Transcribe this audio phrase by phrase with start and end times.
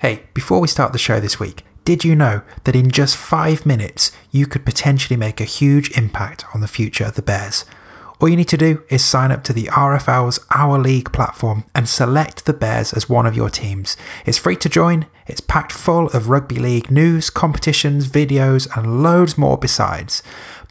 [0.00, 3.66] Hey, before we start the show this week, did you know that in just five
[3.66, 7.64] minutes you could potentially make a huge impact on the future of the Bears?
[8.20, 11.88] All you need to do is sign up to the RFL's Our League platform and
[11.88, 13.96] select the Bears as one of your teams.
[14.24, 19.36] It's free to join, it's packed full of rugby league news, competitions, videos, and loads
[19.36, 20.22] more besides.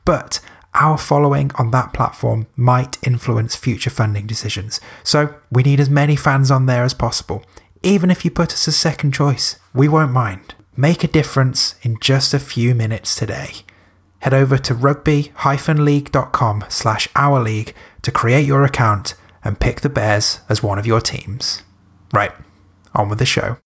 [0.05, 0.39] But
[0.73, 6.15] our following on that platform might influence future funding decisions, so we need as many
[6.15, 7.43] fans on there as possible.
[7.83, 10.55] Even if you put us as second choice, we won't mind.
[10.75, 13.51] Make a difference in just a few minutes today.
[14.19, 19.13] Head over to rugby-league.com slash our league to create your account
[19.43, 21.63] and pick the Bears as one of your teams.
[22.13, 22.31] Right,
[22.93, 23.57] on with the show.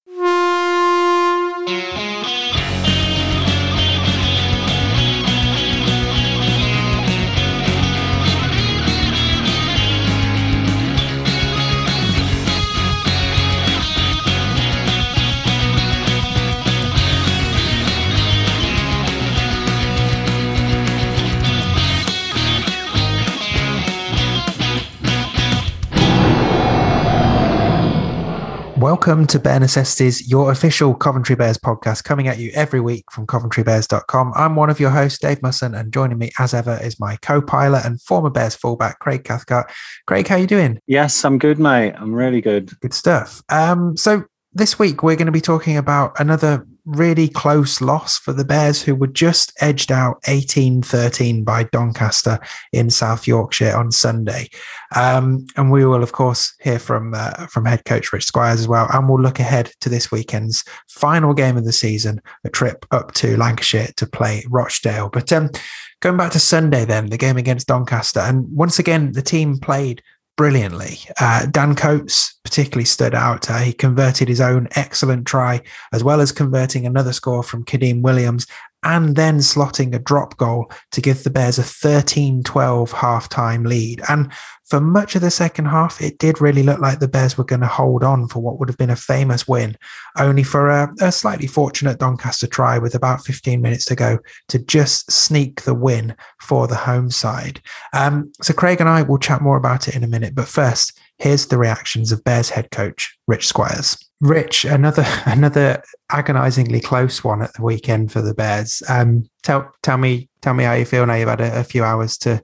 [29.04, 33.26] Welcome to Bear Necessities, your official Coventry Bears podcast, coming at you every week from
[33.26, 34.32] coventrybears.com.
[34.35, 37.84] I'm one of your hosts, Dave Musson, and joining me as ever is my co-pilot
[37.84, 39.72] and former Bears fullback, Craig Cathcart.
[40.05, 40.77] Craig, how you doing?
[40.85, 41.96] Yes, I'm good, mate.
[41.98, 42.79] I'm really good.
[42.79, 43.41] Good stuff.
[43.49, 48.34] Um, so this week we're going to be talking about another really close loss for
[48.34, 52.40] the Bears, who were just edged out 18 13 by Doncaster
[52.73, 54.49] in South Yorkshire on Sunday.
[54.96, 58.68] Um, and we will, of course, hear from, uh, from head coach Rich Squires as
[58.68, 58.88] well.
[58.91, 63.13] And we'll look ahead to this weekend's final game of the season, a trip up
[63.16, 65.09] to Lancashire to play Rochdale.
[65.09, 65.50] But um,
[66.01, 68.19] going back to Sunday, then, the game against Doncaster.
[68.19, 70.01] And once again, the team played
[70.41, 70.97] brilliantly.
[71.19, 73.47] Uh, Dan Coates particularly stood out.
[73.47, 75.61] Uh, he converted his own excellent try,
[75.94, 78.47] as well as converting another score from Kadeem Williams
[78.84, 84.01] and then slotting a drop goal to give the Bears a 13 12 half-time lead.
[84.09, 84.31] And
[84.72, 87.59] for much of the second half, it did really look like the Bears were going
[87.59, 89.78] to hold on for what would have been a famous win,
[90.17, 94.59] only for a, a slightly fortunate Doncaster try with about 15 minutes to go to
[94.59, 97.61] just sneak the win for the home side.
[97.94, 100.35] Um, so, Craig and I will chat more about it in a minute.
[100.35, 104.10] But first, here's the reactions of Bears head coach Rich Squires.
[104.21, 108.83] Rich, another another agonisingly close one at the weekend for the Bears.
[108.87, 111.15] Um, tell tell me tell me how you feel now.
[111.15, 112.41] You've had a, a few hours to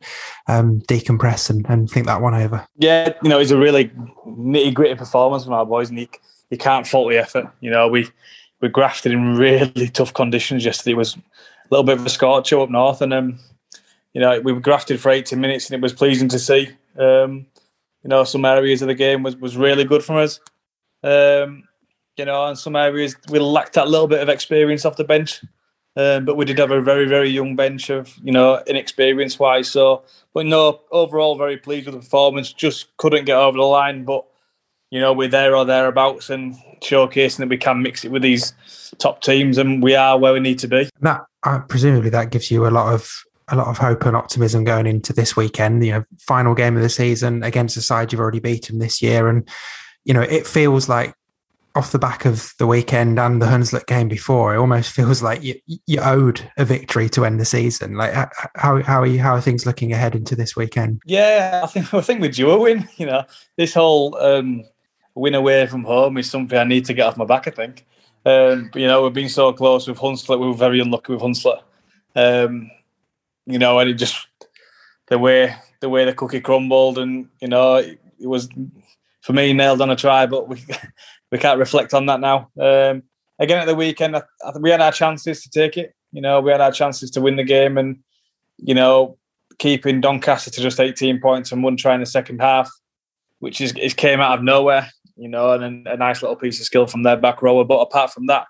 [0.47, 2.67] um, decompress and, and think that one over.
[2.77, 3.91] Yeah, you know, it's a really
[4.25, 6.07] nitty gritty performance from our boys, and you,
[6.49, 7.45] you can't fault the effort.
[7.61, 8.09] You know, we
[8.59, 10.93] we grafted in really tough conditions yesterday.
[10.93, 11.21] It was a
[11.69, 13.39] little bit of a scorcher up north, and um,
[14.13, 16.69] you know, we grafted for 80 minutes, and it was pleasing to see.
[16.97, 17.45] Um,
[18.01, 20.39] you know, some areas of the game was was really good from us.
[21.03, 21.66] Um,
[22.17, 25.43] you know, in some areas we lacked that little bit of experience off the bench.
[25.95, 29.67] Um, but we did have a very, very young bench of, you know, inexperience wise.
[29.69, 32.53] So, but no, overall, very pleased with the performance.
[32.53, 34.03] Just couldn't get over the line.
[34.03, 34.23] But,
[34.91, 38.53] you know, we're there or thereabouts and showcasing that we can mix it with these
[38.99, 40.87] top teams and we are where we need to be.
[41.01, 43.11] That, uh, presumably, that gives you a lot of
[43.49, 45.83] a lot of hope and optimism going into this weekend.
[45.83, 49.29] You know, final game of the season against a side you've already beaten this year,
[49.29, 49.49] and
[50.05, 51.15] you know it feels like
[51.77, 55.43] off the back of the weekend and the Hunslet game before, it almost feels like
[55.43, 57.95] you, you owed a victory to end the season.
[57.95, 58.13] Like
[58.55, 61.01] how how are you, how are things looking ahead into this weekend?
[61.05, 62.89] Yeah, I think I think we're a win.
[62.97, 63.23] You know,
[63.55, 64.63] this whole um,
[65.15, 67.47] win away from home is something I need to get off my back.
[67.47, 67.85] I think.
[68.25, 70.37] Um, but, you know, we've been so close with Hunslet.
[70.37, 71.61] We were very unlucky with Hunslet.
[72.13, 72.69] Um,
[73.45, 74.27] you know, and it just
[75.07, 78.49] the way the way the cookie crumbled, and you know, it, it was
[79.21, 80.57] for me nailed on a try, but we
[81.31, 82.49] we can't reflect on that now.
[82.59, 83.03] Um,
[83.39, 85.93] again at the weekend, I, I, we had our chances to take it.
[86.11, 87.99] You know, we had our chances to win the game, and
[88.57, 89.17] you know,
[89.59, 92.69] keeping Doncaster to just 18 points and one try in the second half,
[93.39, 94.89] which is it came out of nowhere.
[95.15, 97.65] You know, and a nice little piece of skill from their back rower.
[97.65, 98.45] But apart from that,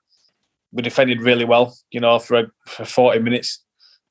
[0.73, 1.77] we defended really well.
[1.91, 3.63] You know, for a, for 40 minutes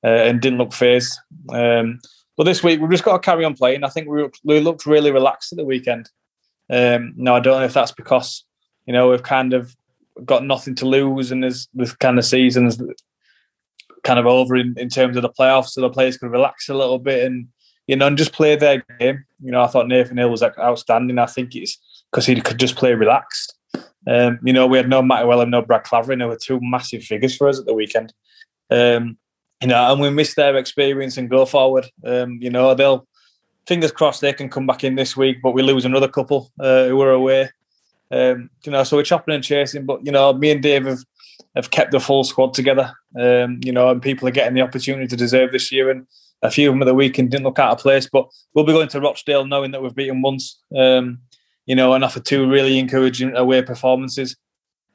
[0.02, 1.18] uh, and didn't look phased.
[1.50, 1.98] Um,
[2.36, 3.84] but this week we've just got to carry on playing.
[3.84, 6.08] I think we, we looked really relaxed at the weekend.
[6.70, 8.45] Um, no, I don't know if that's because
[8.86, 9.76] you know we've kind of
[10.24, 12.80] got nothing to lose, and there's this kind of seasons
[14.04, 16.74] kind of over in, in terms of the playoffs, so the players can relax a
[16.74, 17.48] little bit and
[17.86, 19.24] you know and just play their game.
[19.42, 21.18] You know, I thought Nathan Hill was outstanding.
[21.18, 21.78] I think it's
[22.10, 23.54] because he could just play relaxed.
[24.08, 26.20] Um, you know, we had no Matty Well and no Brad Clavering.
[26.20, 28.12] They were two massive figures for us at the weekend.
[28.70, 29.18] Um,
[29.60, 31.86] you know, and we miss their experience and go forward.
[32.04, 33.06] Um, you know, they'll
[33.66, 36.86] fingers crossed they can come back in this week, but we lose another couple uh,
[36.86, 37.50] who are away.
[38.10, 41.04] Um, you know, so we're chopping and chasing, but you know, me and Dave have,
[41.54, 42.92] have kept the full squad together.
[43.18, 46.06] Um, you know, and people are getting the opportunity to deserve this year, and
[46.42, 48.08] a few of them at the weekend didn't look out of place.
[48.10, 50.60] But we'll be going to Rochdale knowing that we've beaten once.
[50.76, 51.18] Um,
[51.66, 54.36] you know, and after two really encouraging away performances.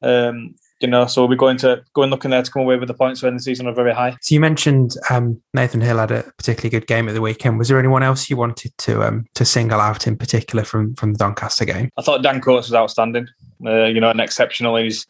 [0.02, 2.88] Um, you know, so we'll be going to going looking there to come away with
[2.88, 4.18] the points when the season are very high.
[4.22, 7.60] So you mentioned um, Nathan Hill had a particularly good game at the weekend.
[7.60, 11.14] Was there anyone else you wanted to um, to single out in particular from from
[11.14, 11.90] the Doncaster game?
[11.98, 13.28] I thought Dan Coates was outstanding.
[13.64, 14.76] Uh, you know, and exceptional.
[14.78, 15.06] He's,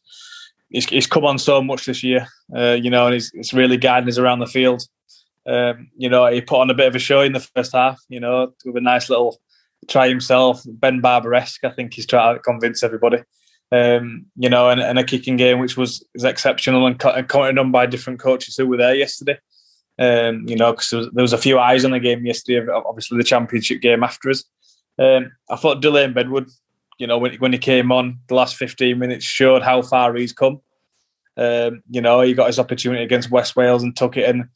[0.70, 2.28] he's he's come on so much this year.
[2.54, 4.84] Uh, you know, and he's, he's really guiding us around the field.
[5.48, 8.02] Um, you know, he put on a bit of a show in the first half.
[8.10, 9.40] You know, with a nice little
[9.88, 11.64] try himself, Ben Barba-esque.
[11.64, 13.20] I think he's trying to convince everybody
[13.72, 17.58] um, you know, and, and, a kicking game which was, was exceptional and, and commented
[17.58, 19.40] on by different coaches who were there yesterday.
[19.98, 23.18] Um, you know, because there, there, was a few eyes on the game yesterday, obviously
[23.18, 24.44] the championship game after us.
[25.00, 26.52] Um, I thought Delane Bedwood,
[26.98, 30.34] you know, when, when he came on, the last 15 minutes showed how far he's
[30.34, 30.62] come.
[31.38, 34.50] Um, you know, he got his opportunity against West Wales and took it in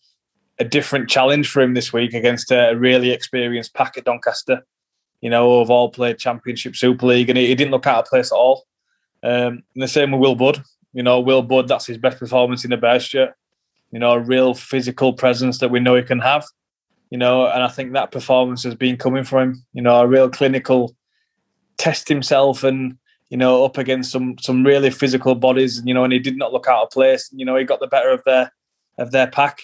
[0.60, 4.66] a different challenge for him this week against a really experienced pack at Doncaster.
[5.22, 8.10] You know, have all played Championship Super League, and he, he didn't look out of
[8.10, 8.66] place at all.
[9.24, 10.64] Um, and the same with Will Budd.
[10.94, 13.36] You know, Will Budd, that's his best performance in the best shirt.
[13.92, 16.46] You know, a real physical presence that we know he can have.
[17.10, 19.66] You know, and I think that performance has been coming from him.
[19.74, 20.96] You know, a real clinical
[21.78, 22.98] test himself and
[23.30, 25.82] you know up against some some really physical bodies.
[25.86, 27.30] You know, and he did not look out of place.
[27.34, 28.52] You know, he got the better of their
[28.98, 29.62] of their pack.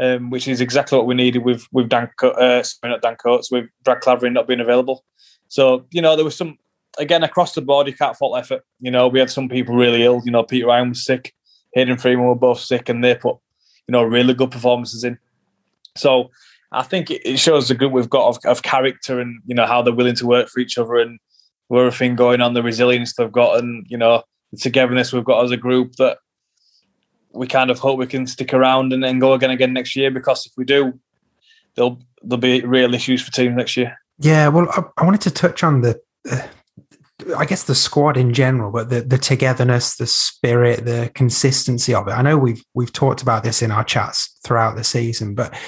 [0.00, 3.50] Um, which is exactly what we needed with with Dan, uh, sorry, not Dan Coates,
[3.50, 5.04] with Brad Clavering not being available.
[5.48, 6.56] So you know there was some
[6.98, 8.64] again, across the board, you can't fault effort.
[8.80, 10.22] You know, we had some people really ill.
[10.24, 11.34] You know, Peter Ryan was sick,
[11.74, 13.36] Hayden Freeman were both sick, and they put,
[13.86, 15.18] you know, really good performances in.
[15.96, 16.30] So
[16.72, 19.82] I think it shows the group we've got of, of character and, you know, how
[19.82, 21.18] they're willing to work for each other and
[21.72, 24.22] everything going on, the resilience they've got, and, you know,
[24.52, 26.18] the togetherness we've got as a group that
[27.32, 30.10] we kind of hope we can stick around and then go again again next year
[30.10, 30.98] because if we do,
[31.74, 33.96] there'll there'll be real issues for teams next year.
[34.18, 36.42] Yeah, well, I, I wanted to touch on the uh,
[37.36, 42.06] I guess the squad in general, but the the togetherness, the spirit, the consistency of
[42.08, 42.12] it.
[42.12, 45.58] I know we've we've talked about this in our chats throughout the season, but it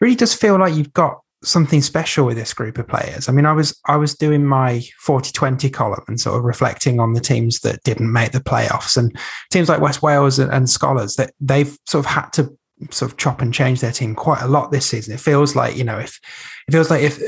[0.00, 3.28] really does feel like you've got something special with this group of players.
[3.28, 7.12] I mean, I was I was doing my 40-20 column and sort of reflecting on
[7.12, 9.16] the teams that didn't make the playoffs and
[9.50, 12.56] teams like West Wales and, and Skolars that they've sort of had to
[12.90, 15.14] sort of chop and change their team quite a lot this season.
[15.14, 16.20] It feels like, you know, if
[16.68, 17.20] it feels like if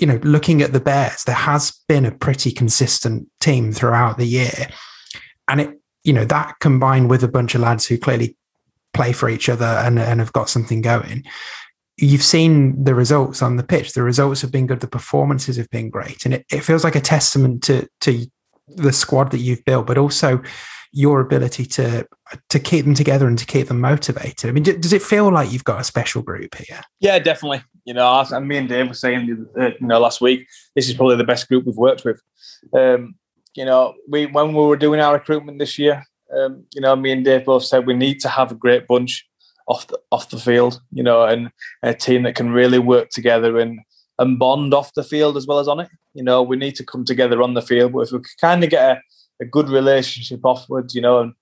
[0.00, 4.26] you know, looking at the Bears, there has been a pretty consistent team throughout the
[4.26, 4.68] year.
[5.48, 8.36] And it, you know, that combined with a bunch of lads who clearly
[8.94, 11.24] play for each other and, and have got something going,
[11.96, 13.92] you've seen the results on the pitch.
[13.92, 14.80] The results have been good.
[14.80, 16.24] The performances have been great.
[16.24, 18.26] And it, it feels like a testament to, to
[18.68, 20.42] the squad that you've built, but also
[20.96, 22.08] your ability to
[22.48, 24.48] to keep them together and to keep them motivated.
[24.48, 26.80] I mean, does it feel like you've got a special group here?
[27.00, 27.62] Yeah, definitely.
[27.84, 30.94] You know, and me and Dave were saying, uh, you know, last week, this is
[30.94, 32.22] probably the best group we've worked with.
[32.72, 33.14] Um,
[33.54, 36.02] you know, we when we were doing our recruitment this year,
[36.34, 39.28] um, you know, me and Dave both said we need to have a great bunch
[39.68, 40.80] off the off the field.
[40.90, 41.50] You know, and
[41.82, 43.80] a team that can really work together and
[44.18, 45.90] and bond off the field as well as on it.
[46.14, 48.70] You know, we need to come together on the field, but if we kind of
[48.70, 49.00] get a,
[49.40, 51.34] a good relationship offwards, you know, and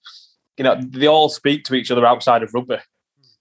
[0.57, 2.79] you know, they all speak to each other outside of rugby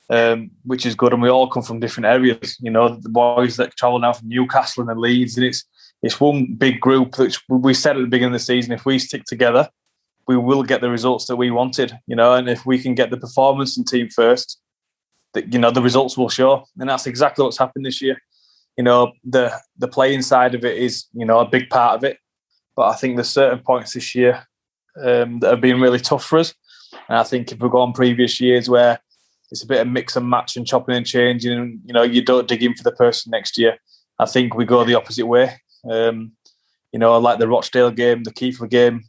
[0.09, 1.13] um, which is good.
[1.13, 2.57] And we all come from different areas.
[2.59, 5.63] You know, the boys that travel now from Newcastle and Leeds, and it's
[6.01, 7.17] it's one big group.
[7.17, 9.69] Which we said at the beginning of the season, if we stick together,
[10.27, 11.97] we will get the results that we wanted.
[12.07, 14.59] You know, and if we can get the performance and team first,
[15.33, 18.17] that you know the results will show, and that's exactly what's happened this year.
[18.77, 22.03] You know, the the playing side of it is you know a big part of
[22.03, 22.17] it,
[22.75, 24.47] but I think there's certain points this year
[25.01, 26.53] um, that have been really tough for us.
[27.09, 28.99] And I think if we go on previous years where
[29.53, 31.53] it's a bit of mix and match and chopping and changing.
[31.53, 33.77] And you know, you don't dig in for the person next year.
[34.17, 35.61] I think we go the opposite way.
[35.89, 36.31] Um,
[36.91, 39.03] you know, like the Rochdale game, the Keighley game.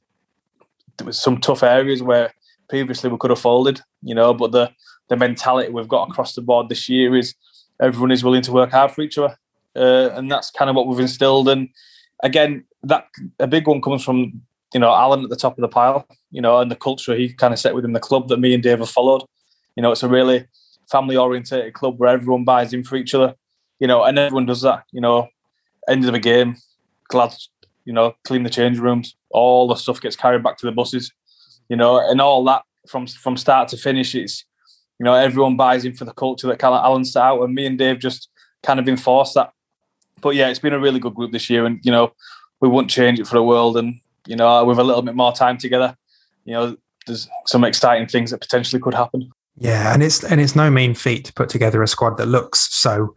[0.99, 2.33] There was some tough areas where
[2.69, 3.81] previously we could have folded.
[4.03, 4.71] You know, but the
[5.09, 7.35] the mentality we've got across the board this year is
[7.81, 9.39] everyone is willing to work hard for each other,
[9.75, 11.49] uh, and that's kind of what we've instilled.
[11.49, 11.71] And
[12.23, 13.07] again, that
[13.39, 16.07] a big one comes from you know Alan at the top of the pile.
[16.31, 18.63] You know, and the culture he kind of set within the club that me and
[18.63, 19.23] Dave have followed.
[19.77, 20.47] You know, it's a really
[20.91, 23.35] family orientated club where everyone buys in for each other.
[23.81, 24.85] You know, and everyone does that.
[24.93, 25.29] You know,
[25.89, 26.57] end of the game,
[27.09, 27.35] glad
[27.85, 29.15] you know, clean the change rooms.
[29.31, 31.13] All the stuff gets carried back to the buses.
[31.69, 34.15] You know, and all that from from start to finish.
[34.15, 34.45] It's
[34.99, 37.55] you know everyone buys in for the culture that kind of Alan set out, and
[37.55, 38.29] me and Dave just
[38.63, 39.53] kind of enforce that.
[40.21, 42.13] But yeah, it's been a really good group this year, and you know
[42.65, 43.77] we wouldn't change it for the world.
[43.77, 45.97] And you know, with a little bit more time together,
[46.45, 49.31] you know, there's some exciting things that potentially could happen.
[49.59, 52.75] Yeah, and it's and it's no mean feat to put together a squad that looks
[52.75, 53.15] so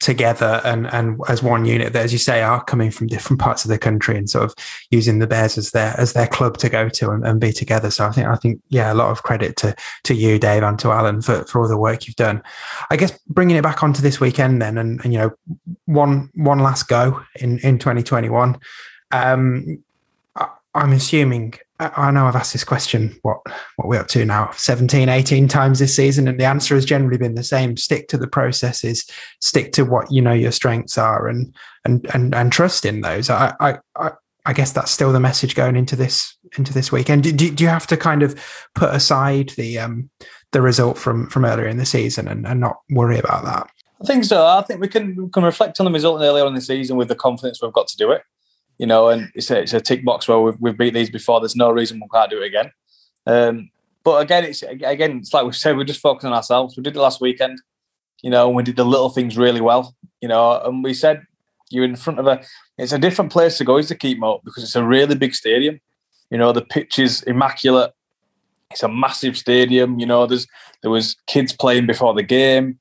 [0.00, 3.64] together and and as one unit that as you say are coming from different parts
[3.64, 4.54] of the country and sort of
[4.90, 7.90] using the bears as their as their club to go to and, and, be together.
[7.90, 10.78] So i think i think yeah a lot of credit to to you dave and
[10.78, 12.42] to alan for, for all the work you've done.
[12.90, 15.32] I guess bringing it back onto this weekend then and, and you know
[15.84, 18.58] one one last go in in 2021
[19.12, 19.82] um
[20.36, 23.38] I, i'm assuming I know I've asked this question, what
[23.76, 27.16] what we're up to now, 17, 18 times this season, and the answer has generally
[27.16, 27.76] been the same.
[27.76, 29.08] Stick to the processes,
[29.40, 33.30] stick to what you know your strengths are and and and and trust in those.
[33.30, 34.10] I I I,
[34.44, 37.22] I guess that's still the message going into this into this weekend.
[37.22, 38.38] Do, do, do you have to kind of
[38.74, 40.10] put aside the um
[40.52, 43.70] the result from from earlier in the season and, and not worry about that?
[44.02, 44.46] I think so.
[44.46, 47.08] I think we can we can reflect on the result earlier in the season with
[47.08, 48.22] the confidence we've got to do it
[48.80, 51.38] you know, and it's a, it's a tick box where we've, we've beat these before.
[51.38, 52.72] There's no reason we can't do it again.
[53.26, 53.70] Um,
[54.02, 56.78] but again, it's again, it's like we said, we're just focusing on ourselves.
[56.78, 57.60] We did it last weekend,
[58.22, 61.26] you know, and we did the little things really well, you know, and we said
[61.68, 62.42] you're in front of a.
[62.78, 65.34] It's a different place to go is the keep Keepmoat because it's a really big
[65.34, 65.78] stadium.
[66.30, 67.92] You know, the pitch is immaculate.
[68.70, 69.98] It's a massive stadium.
[69.98, 70.46] You know, there's
[70.80, 72.78] there was kids playing before the game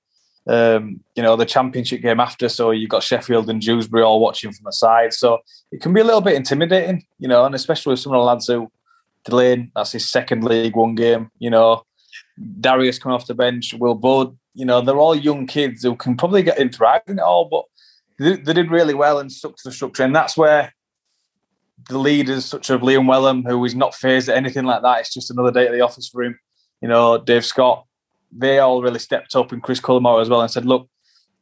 [0.50, 2.50] um, you know, the championship game after.
[2.50, 5.13] So you've got Sheffield and Dewsbury all watching from the side.
[5.13, 5.38] So
[5.72, 8.24] it can be a little bit intimidating, you know, and especially with some of the
[8.24, 8.72] lads who
[9.25, 11.84] Delane, that's his second League One game, you know,
[12.60, 16.18] Darius coming off the bench, Will Budd, you know, they're all young kids who can
[16.18, 17.65] probably get in thriving it all, but
[18.18, 20.03] they, they, did really well and stuck to the structure.
[20.03, 20.74] And that's where
[21.89, 25.13] the leaders, such as Liam Wellham, who is not phased at anything like that, it's
[25.13, 26.39] just another day at the office for him.
[26.82, 27.86] You know, Dave Scott,
[28.31, 30.89] they all really stepped up, and Chris Cullimore as well, and said, "Look,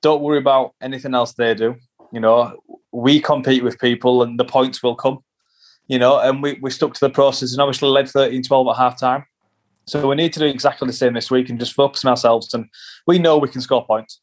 [0.02, 1.76] don't worry about anything else they do.
[2.12, 2.58] You know,
[2.92, 5.20] we compete with people, and the points will come.
[5.88, 9.00] You know, and we, we stuck to the process, and obviously led 13-12 at half
[9.00, 9.26] time.
[9.86, 12.54] So we need to do exactly the same this week and just focus on ourselves.
[12.54, 12.66] And
[13.08, 14.20] we know we can score points.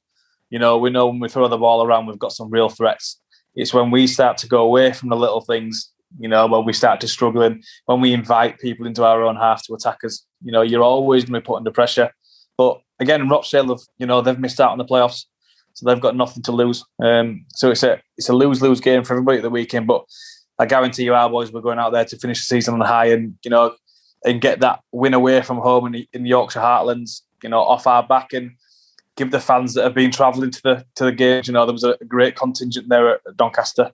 [0.51, 3.19] You know, we know when we throw the ball around, we've got some real threats.
[3.55, 6.75] It's when we start to go away from the little things, you know, when we
[6.75, 7.57] start to struggle,
[7.87, 10.27] when we invite people into our own half to attack us.
[10.43, 12.13] You know, you're always going to be put under pressure.
[12.57, 15.25] But again, Rochdale have you know they've missed out on the playoffs,
[15.73, 16.85] so they've got nothing to lose.
[17.03, 19.87] Um, so it's a it's a lose lose game for everybody at the weekend.
[19.87, 20.05] But
[20.59, 22.87] I guarantee you, our boys were going out there to finish the season on the
[22.87, 23.75] high and you know
[24.25, 27.61] and get that win away from home in the, in the Yorkshire Heartlands, you know,
[27.61, 28.53] off our back and
[29.17, 31.47] give the fans that have been travelling to the to the games.
[31.47, 33.93] You know, there was a great contingent there at Doncaster,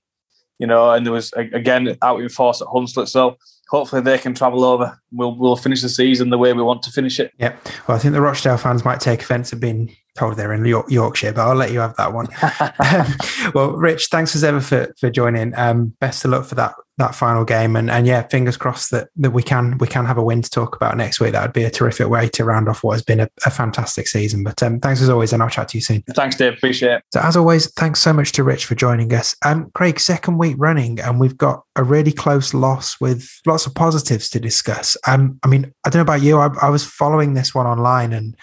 [0.60, 3.08] you know, and there was again out in force at Hunslet.
[3.08, 3.36] So
[3.70, 5.00] hopefully they can travel over.
[5.10, 7.32] We'll we'll finish the season the way we want to finish it.
[7.38, 7.56] Yeah.
[7.88, 10.90] Well, I think the Rochdale fans might take offence at being told they're in York,
[10.90, 12.28] Yorkshire, but I'll let you have that one.
[12.94, 15.54] um, well, Rich, thanks as ever for for joining.
[15.56, 19.08] Um, best of luck for that that final game, and and yeah, fingers crossed that
[19.16, 21.32] that we can we can have a win to talk about next week.
[21.32, 24.06] That would be a terrific way to round off what has been a, a fantastic
[24.08, 24.44] season.
[24.44, 26.02] But um, thanks as always, and I'll chat to you soon.
[26.10, 26.52] Thanks, Dave.
[26.52, 27.02] Appreciate it.
[27.14, 29.34] So as always, thanks so much to Rich for joining us.
[29.44, 33.74] Um, Craig, second week running, and we've got a really close loss with lots of
[33.74, 34.98] positives to discuss.
[35.06, 36.38] Um, I mean, I don't know about you.
[36.38, 38.36] I, I was following this one online and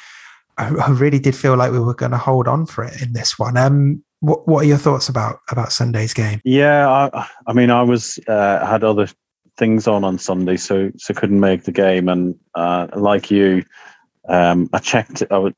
[0.57, 3.37] I, really did feel like we were going to hold on for it in this
[3.37, 3.57] one.
[3.57, 6.41] Um, what what are your thoughts about about Sunday's game?
[6.43, 9.07] Yeah, I, I mean, I was uh, had other
[9.57, 13.63] things on on Sunday, so so couldn't make the game, and uh, like you,
[14.27, 15.23] um, I checked.
[15.29, 15.53] I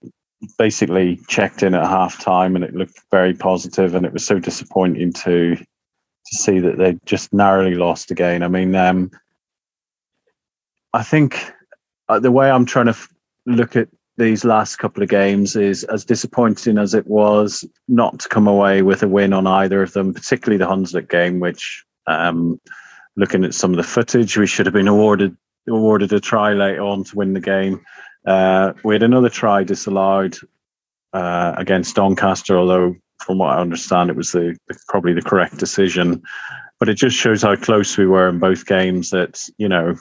[0.57, 4.39] basically checked in at half time, and it looked very positive, and it was so
[4.39, 8.43] disappointing to to see that they just narrowly lost again.
[8.43, 9.09] I mean, um,
[10.93, 11.51] I think
[12.09, 13.07] uh, the way I'm trying to f-
[13.45, 13.87] look at
[14.19, 18.81] these last couple of games is as disappointing as it was not to come away
[18.81, 22.59] with a win on either of them, particularly the Hunslet game, which um,
[23.15, 25.35] looking at some of the footage, we should have been awarded
[25.67, 27.81] awarded a try later on to win the game.
[28.25, 30.35] Uh, we had another try disallowed
[31.13, 35.57] uh, against Doncaster, although from what I understand, it was the, the, probably the correct
[35.57, 36.21] decision.
[36.79, 39.11] But it just shows how close we were in both games.
[39.11, 39.95] That you know,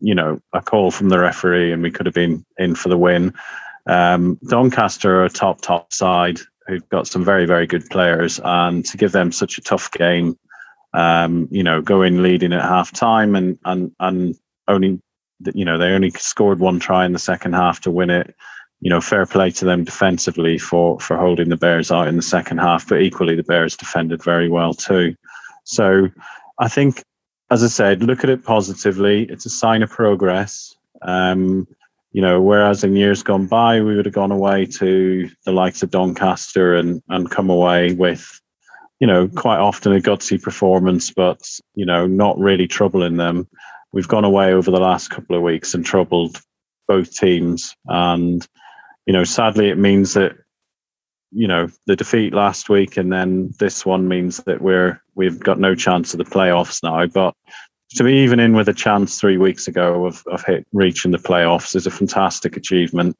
[0.00, 2.98] you know, a call from the referee and we could have been in for the
[2.98, 3.34] win.
[3.86, 8.84] Um, Doncaster are a top top side who've got some very very good players, and
[8.86, 10.38] to give them such a tough game,
[10.94, 14.34] um, you know, go in leading at half time and and and
[14.68, 15.00] only
[15.54, 18.34] you know they only scored one try in the second half to win it
[18.80, 22.22] you know, fair play to them defensively for for holding the Bears out in the
[22.22, 25.14] second half, but equally the Bears defended very well too.
[25.64, 26.08] So
[26.58, 27.02] I think,
[27.50, 29.24] as I said, look at it positively.
[29.24, 30.76] It's a sign of progress.
[31.02, 31.66] Um,
[32.12, 35.82] you know, whereas in years gone by, we would have gone away to the likes
[35.82, 38.40] of Doncaster and and come away with
[39.00, 43.48] you know, quite often a gutsy performance, but you know, not really troubling them.
[43.92, 46.40] We've gone away over the last couple of weeks and troubled
[46.88, 48.46] both teams, and
[49.06, 50.32] you know, sadly, it means that
[51.30, 55.58] you know the defeat last week and then this one means that we're we've got
[55.58, 57.06] no chance of the playoffs now.
[57.06, 57.34] But
[57.96, 61.18] to be even in with a chance three weeks ago of of hit, reaching the
[61.18, 63.16] playoffs is a fantastic achievement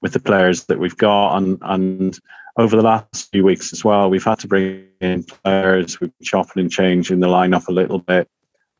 [0.00, 2.18] with the players that we've got and and
[2.56, 6.00] over the last few weeks as well, we've had to bring in players.
[6.00, 8.28] We've been chopping and changing the lineup a little bit.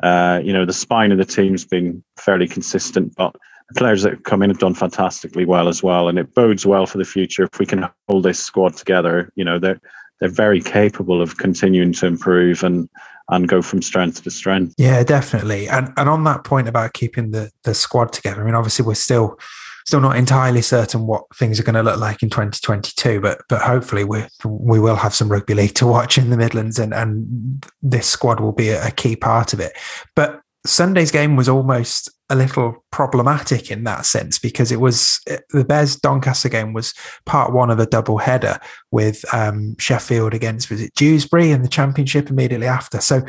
[0.03, 3.35] Uh, you know, the spine of the team's been fairly consistent, but
[3.77, 6.09] players that come in have done fantastically well as well.
[6.09, 9.31] And it bodes well for the future if we can hold this squad together.
[9.37, 9.81] You know, they're
[10.21, 12.89] they're very capable of continuing to improve and
[13.31, 14.75] and go from strength to strength.
[14.77, 15.69] Yeah, definitely.
[15.69, 18.95] And and on that point about keeping the the squad together, I mean, obviously we're
[18.95, 19.39] still
[19.87, 23.63] still not entirely certain what things are going to look like in 2022, but but
[23.63, 27.67] hopefully we we will have some rugby league to watch in the Midlands, and and
[27.83, 29.73] this squad will be a, a key part of it.
[30.15, 35.65] But Sunday's game was almost a little problematic in that sense because it was the
[35.65, 38.59] Bears Doncaster game was part one of a double header
[38.91, 43.01] with um, Sheffield against was it Dewsbury in the championship immediately after.
[43.01, 43.23] So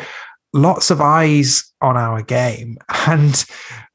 [0.53, 3.43] lots of eyes on our game, and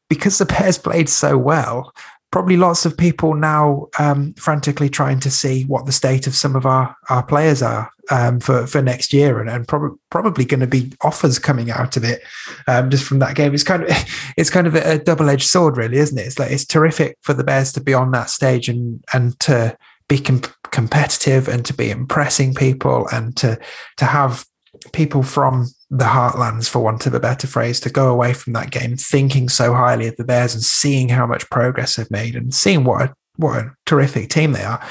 [0.09, 1.93] because the Bears played so well,
[2.37, 6.55] probably lots of people now um, frantically trying to see what the state of some
[6.55, 10.61] of our, our players are um, for, for next year and, and prob- probably going
[10.61, 12.21] to be offers coming out of it
[12.69, 13.55] um, just from that game.
[13.55, 13.89] It's kind of
[14.37, 16.27] it's kind of a, double-edged sword really, isn't it?
[16.27, 19.75] It's like it's terrific for the Bears to be on that stage and and to
[20.07, 23.59] be com- competitive and to be impressing people and to
[23.97, 24.45] to have
[24.93, 28.71] people from the heartlands, for want of a better phrase, to go away from that
[28.71, 32.55] game thinking so highly of the Bears and seeing how much progress they've made and
[32.55, 34.83] seeing what a what a terrific team they are.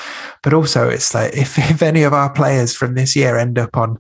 [0.44, 3.76] But also, it's like if, if any of our players from this year end up
[3.78, 4.00] on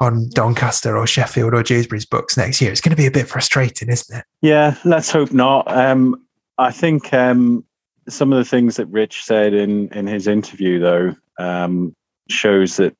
[0.00, 3.28] on Doncaster or Sheffield or Dewsbury's books next year, it's going to be a bit
[3.28, 4.24] frustrating, isn't it?
[4.40, 5.70] Yeah, let's hope not.
[5.70, 6.26] Um,
[6.58, 7.64] I think um,
[8.08, 11.94] some of the things that Rich said in in his interview, though, um,
[12.28, 12.96] shows that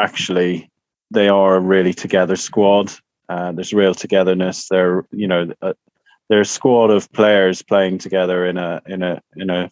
[0.00, 0.68] actually
[1.12, 2.92] they are a really together squad.
[3.28, 4.68] Uh, there's real togetherness.
[4.68, 5.74] They're you know uh,
[6.28, 9.70] they're a squad of players playing together in a in a in a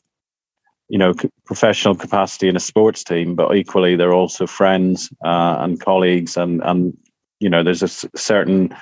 [0.88, 5.80] you know professional capacity in a sports team, but equally they're also friends uh, and
[5.80, 6.96] colleagues, and and
[7.38, 8.74] you know there's a certain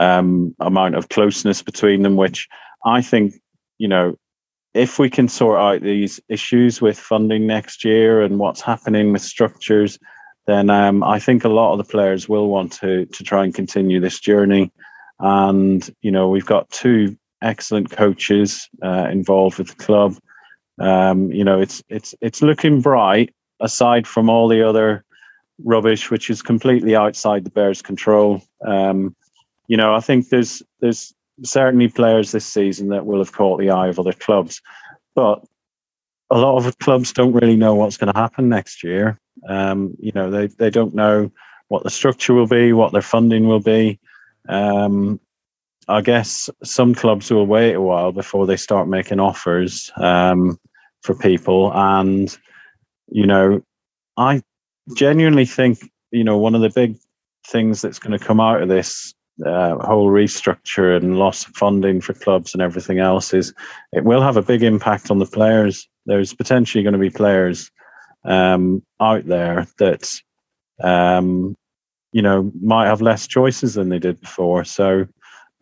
[0.00, 2.48] um, amount of closeness between them, which
[2.84, 3.34] I think
[3.78, 4.16] you know
[4.74, 9.22] if we can sort out these issues with funding next year and what's happening with
[9.22, 9.98] structures
[10.46, 13.54] then um, I think a lot of the players will want to to try and
[13.54, 14.72] continue this journey.
[15.18, 20.16] And you know, we've got two excellent coaches uh, involved with the club.
[20.78, 23.32] Um, you know, it's it's it's looking bright.
[23.58, 25.02] Aside from all the other
[25.64, 28.42] rubbish, which is completely outside the Bears' control.
[28.66, 29.16] Um,
[29.66, 33.70] you know, I think there's there's certainly players this season that will have caught the
[33.70, 34.60] eye of other clubs,
[35.14, 35.42] but
[36.30, 39.18] a lot of clubs don't really know what's going to happen next year.
[39.48, 41.30] Um, you know, they they don't know
[41.68, 43.98] what the structure will be, what their funding will be.
[44.48, 45.20] Um,
[45.88, 50.58] I guess some clubs will wait a while before they start making offers um,
[51.02, 52.36] for people, and
[53.08, 53.62] you know,
[54.16, 54.42] I
[54.96, 55.78] genuinely think
[56.10, 56.96] you know one of the big
[57.46, 62.00] things that's going to come out of this uh, whole restructure and loss of funding
[62.00, 63.52] for clubs and everything else is
[63.92, 65.86] it will have a big impact on the players.
[66.06, 67.70] There's potentially going to be players
[68.26, 70.10] um, out there that
[70.82, 71.56] um,
[72.12, 74.64] you know might have less choices than they did before.
[74.64, 75.06] So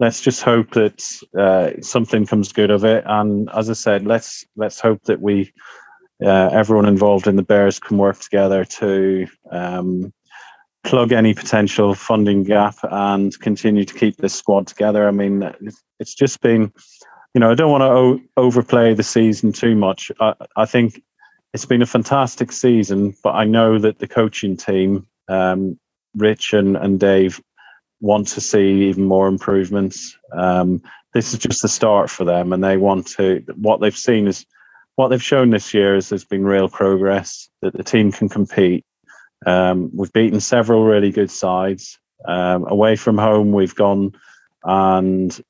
[0.01, 1.03] let's just hope that
[1.39, 3.05] uh, something comes good of it.
[3.07, 5.53] And as I said, let's let's hope that we
[6.25, 10.13] uh, everyone involved in the Bears can work together to um,
[10.85, 15.09] plug any potential funding gap and continue to keep this squad together.
[15.09, 15.51] I mean,
[15.99, 16.73] it's just been,
[17.35, 20.13] you know, I don't want to o- overplay the season too much.
[20.21, 21.03] I, I think
[21.55, 25.79] it's been a fantastic season, but I know that the coaching team, um,
[26.17, 27.41] Rich and, and Dave,
[28.01, 30.19] want to see even more improvements.
[30.33, 30.83] Um,
[31.15, 33.45] this is just the start for them, and they want to.
[33.55, 34.45] What they've seen is
[34.97, 38.85] what they've shown this year is there's been real progress that the team can compete.
[39.47, 42.01] Um, we've beaten several really good sides.
[42.27, 44.13] Um, away from home, we've gone
[44.65, 45.41] and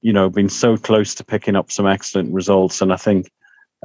[0.00, 3.30] you know been so close to picking up some excellent results, and I think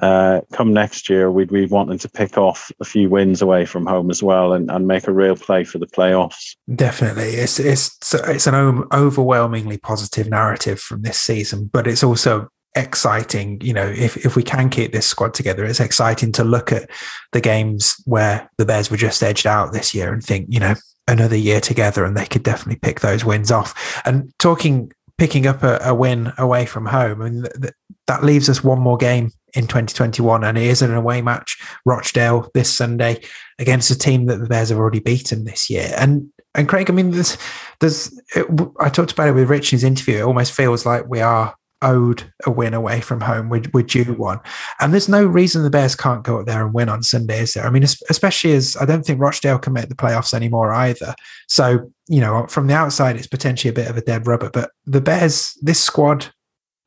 [0.02, 3.86] uh, come next year, we'd be wanting to pick off a few wins away from
[3.86, 6.56] home as well and, and make a real play for the playoffs.
[6.76, 7.30] Definitely.
[7.30, 13.60] It's, it's, it's an overwhelmingly positive narrative from this season, but it's also exciting.
[13.62, 16.90] You know, if, if we can keep this squad together, it's exciting to look at
[17.32, 20.76] the games where the Bears were just edged out this year and think, you know,
[21.08, 24.02] another year together, and they could definitely pick those wins off.
[24.06, 27.74] And talking picking up a, a win away from home, and th- th-
[28.06, 32.50] that leaves us one more game in 2021, and it is an away match, Rochdale
[32.54, 33.22] this Sunday
[33.58, 35.92] against a team that the Bears have already beaten this year.
[35.98, 37.38] And and Craig, I mean, there's
[37.80, 38.46] there's it,
[38.80, 40.20] I talked about it with Rich in his interview.
[40.20, 43.50] It almost feels like we are owed a win away from home.
[43.50, 44.40] We're, we're due one.
[44.80, 47.54] And there's no reason the Bears can't go up there and win on Sunday, is
[47.54, 47.66] there?
[47.66, 51.14] I mean, especially as I don't think Rochdale can make the playoffs anymore either.
[51.48, 54.50] So, you know, from the outside, it's potentially a bit of a dead rubber.
[54.50, 56.32] But the Bears, this squad,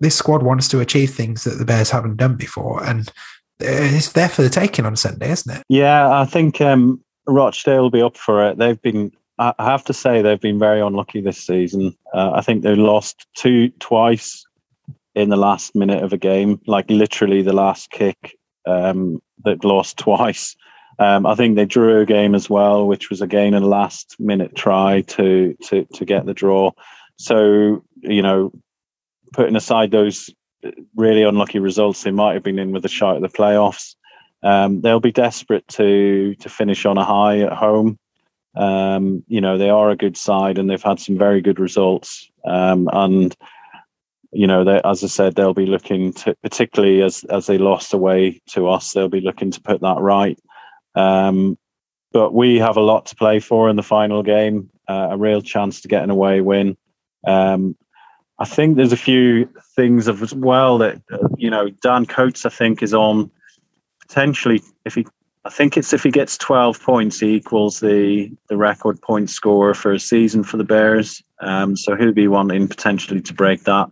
[0.01, 2.85] this squad wants to achieve things that the Bears haven't done before.
[2.85, 3.11] And
[3.61, 5.63] it's there for the taking on Sunday, isn't it?
[5.69, 8.59] Yeah, I think um, Rochdale will be up for it.
[8.59, 11.97] They've been I have to say they've been very unlucky this season.
[12.13, 14.45] Uh, I think they lost two twice
[15.15, 18.37] in the last minute of a game, like literally the last kick
[18.67, 20.55] um, that lost twice.
[20.99, 24.55] Um, I think they drew a game as well, which was again a last minute
[24.55, 26.73] try to to to get the draw.
[27.17, 28.53] So you know,
[29.33, 30.31] putting aside those
[30.95, 33.95] really unlucky results, they might have been in with a shot at the playoffs.
[34.43, 37.99] Um, they'll be desperate to to finish on a high at home.
[38.57, 42.29] Um, you know, they are a good side and they've had some very good results.
[42.45, 43.37] Um, and
[44.33, 47.93] you know, they, as I said, they'll be looking to, particularly as as they lost
[47.93, 50.39] away to us, they'll be looking to put that right.
[50.95, 51.59] Um,
[52.13, 55.43] but we have a lot to play for in the final game, uh, a real
[55.43, 56.77] chance to get an away win.
[57.27, 57.77] Um,
[58.41, 62.45] I think there's a few things of as well that uh, you know Dan Coates
[62.45, 63.31] I think is on
[64.01, 65.07] potentially if he
[65.45, 69.75] I think it's if he gets 12 points he equals the the record point score
[69.75, 71.23] for a season for the Bears.
[71.41, 73.91] Um, so he'll be wanting potentially to break that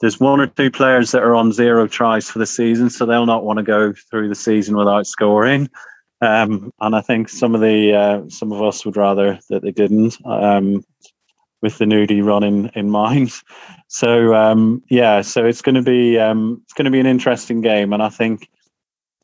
[0.00, 3.26] there's one or two players that are on zero tries for the season, so they'll
[3.26, 5.68] not want to go through the season without scoring.
[6.22, 9.70] Um, and I think some of the uh, some of us would rather that they
[9.70, 10.84] didn't, um,
[11.62, 13.32] with the nudie run in in mind.
[13.92, 17.60] So um, yeah, so it's going to be um, it's going to be an interesting
[17.60, 18.48] game, and I think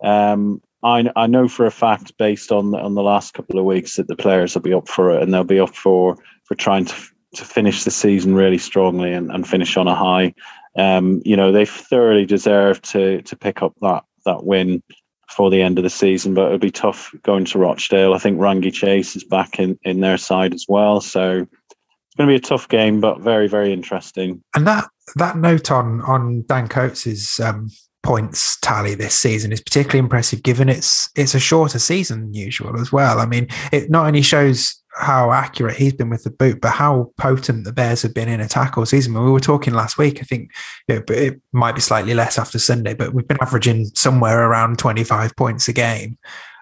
[0.03, 3.95] um, I I know for a fact based on on the last couple of weeks
[3.95, 6.87] that the players will be up for it, and they'll be up for for trying
[6.87, 6.95] to
[7.37, 10.35] to finish the season really strongly and, and finish on a high
[10.77, 14.83] um, you know, they thoroughly deserve to to pick up that that win
[15.31, 18.15] for the end of the season, but it'll be tough going to Rochdale.
[18.15, 21.01] I think Rangi Chase is back in, in their side as well.
[21.01, 21.47] So
[22.17, 24.43] going to be a tough game, but very, very interesting.
[24.55, 27.69] And that that note on on Dan Coates's um,
[28.03, 32.81] points tally this season is particularly impressive, given it's it's a shorter season than usual
[32.81, 33.19] as well.
[33.19, 37.13] I mean, it not only shows how accurate he's been with the boot, but how
[37.19, 39.13] potent the Bears have been in attack all season.
[39.13, 40.21] When We were talking last week.
[40.21, 40.53] I think
[40.89, 45.69] it might be slightly less after Sunday, but we've been averaging somewhere around 25 points
[45.69, 46.17] a game.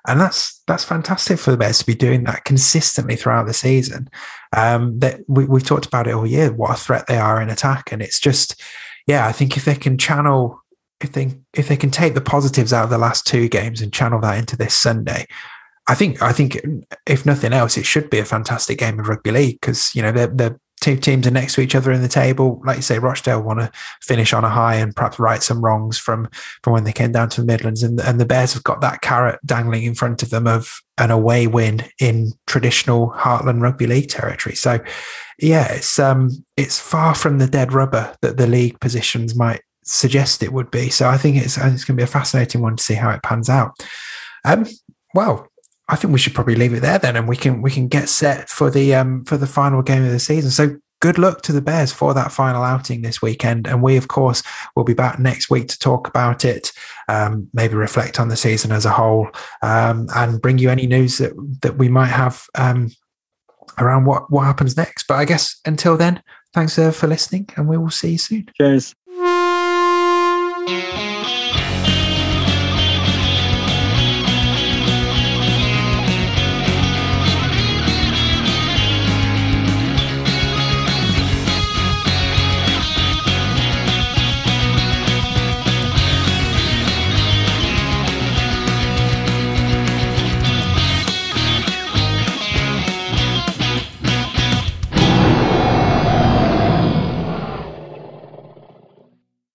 [0.06, 4.08] And that's that's fantastic for the Bears to be doing that consistently throughout the season.
[4.56, 7.50] Um, that we, we've talked about it all year, what a threat they are in
[7.50, 8.60] attack, and it's just,
[9.06, 10.60] yeah, I think if they can channel,
[11.00, 13.92] if they if they can take the positives out of the last two games and
[13.92, 15.26] channel that into this Sunday,
[15.88, 16.60] I think I think
[17.06, 20.12] if nothing else, it should be a fantastic game of rugby league because you know
[20.12, 22.60] the the two teams are next to each other in the table.
[22.62, 25.96] Like you say, Rochdale want to finish on a high and perhaps right some wrongs
[25.98, 26.28] from
[26.62, 29.00] from when they came down to the Midlands, and and the Bears have got that
[29.00, 34.10] carrot dangling in front of them of an away win in traditional Heartland Rugby League
[34.10, 34.54] territory.
[34.54, 34.78] So,
[35.38, 40.42] yeah, it's um it's far from the dead rubber that the league positions might suggest
[40.42, 40.90] it would be.
[40.90, 43.22] So I think it's it's going to be a fascinating one to see how it
[43.22, 43.72] pans out.
[44.44, 44.66] Um,
[45.14, 45.48] well,
[45.88, 48.08] I think we should probably leave it there then, and we can we can get
[48.08, 50.50] set for the um for the final game of the season.
[50.50, 54.08] So good luck to the Bears for that final outing this weekend, and we of
[54.08, 54.42] course
[54.74, 56.72] will be back next week to talk about it,
[57.08, 59.28] um, maybe reflect on the season as a whole,
[59.62, 62.90] um, and bring you any news that that we might have um,
[63.78, 65.06] around what what happens next.
[65.06, 66.22] But I guess until then,
[66.54, 68.48] thanks uh, for listening, and we will see you soon.
[68.56, 68.94] Cheers.